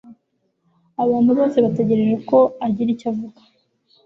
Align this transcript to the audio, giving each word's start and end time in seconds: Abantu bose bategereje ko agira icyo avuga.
Abantu 1.03 1.29
bose 1.37 1.57
bategereje 1.65 2.15
ko 2.29 2.39
agira 2.65 2.89
icyo 2.93 3.07
avuga. 3.11 3.39